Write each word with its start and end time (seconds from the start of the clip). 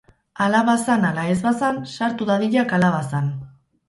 Hala 0.43 0.59
bazan 0.69 1.03
ala 1.09 1.25
ez 1.33 1.35
bazan, 1.47 1.77
sartu 1.97 2.27
dadila 2.31 2.65
kalabazan. 2.73 3.29